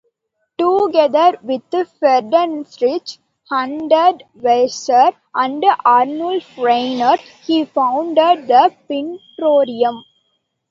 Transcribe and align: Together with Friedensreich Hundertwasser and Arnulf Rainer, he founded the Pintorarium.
Together 0.57 1.37
with 1.43 1.61
Friedensreich 1.69 3.19
Hundertwasser 3.51 5.11
and 5.35 5.63
Arnulf 5.85 6.57
Rainer, 6.57 7.17
he 7.43 7.65
founded 7.65 8.47
the 8.47 8.75
Pintorarium. 8.89 10.01